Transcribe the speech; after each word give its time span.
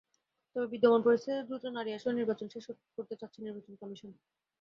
তবে 0.55 0.67
বিদ্যমান 0.73 1.01
পরিস্থিতিতে 1.03 1.45
দ্রুত 1.47 1.63
নারী 1.77 1.89
আসনের 1.91 2.17
নির্বাচন 2.19 2.47
শেষ 2.53 2.65
করতে 2.97 3.15
চাচ্ছে 3.15 3.39
নির্বাচন 3.41 3.73
কমিশন। 3.81 4.11